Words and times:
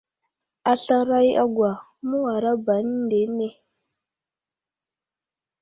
A 0.71 0.73
slaray 0.83 1.29
a 1.41 1.43
gwa, 1.55 1.71
məwara 2.07 2.51
ba 2.65 2.73
əndene. 2.81 3.49